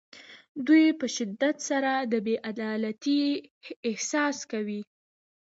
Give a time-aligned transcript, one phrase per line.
[0.67, 3.21] دوی په شدت سره د بې عدالتۍ
[3.89, 4.81] احساس کوي.